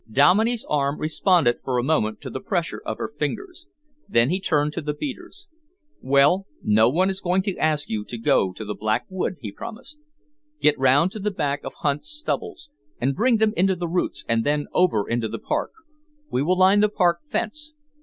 Dominey's 0.11 0.65
arm 0.67 0.97
responded 0.99 1.59
for 1.63 1.77
a 1.77 1.83
moment 1.83 2.21
to 2.21 2.31
the 2.31 2.39
pressure 2.39 2.81
of 2.83 2.97
her 2.97 3.13
fingers. 3.19 3.67
Then 4.09 4.31
he 4.31 4.39
turned 4.39 4.73
to 4.73 4.81
the 4.81 4.95
beaters. 4.95 5.45
"Well, 6.01 6.47
no 6.63 6.89
one 6.89 7.11
is 7.11 7.21
going 7.21 7.43
to 7.43 7.55
ask 7.57 7.87
you 7.87 8.03
to 8.05 8.17
go 8.17 8.51
to 8.53 8.65
the 8.65 8.73
Black 8.73 9.05
Wood," 9.09 9.35
he 9.41 9.51
promised. 9.51 9.99
"Get 10.59 10.75
round 10.79 11.11
to 11.11 11.19
the 11.19 11.29
back 11.29 11.61
of 11.63 11.73
Hunt's 11.81 12.09
stubbles, 12.09 12.71
and 12.99 13.13
bring 13.15 13.37
them 13.37 13.53
into 13.55 13.75
the 13.75 13.87
roots 13.87 14.25
and 14.27 14.43
then 14.43 14.65
over 14.73 15.07
into 15.07 15.27
the 15.27 15.37
park. 15.37 15.71
We 16.31 16.41
will 16.41 16.57
line 16.57 16.79
the 16.79 16.89
park 16.89 17.19
fence. 17.29 17.75